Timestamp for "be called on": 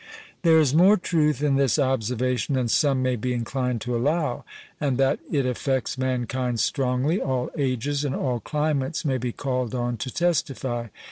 9.19-9.97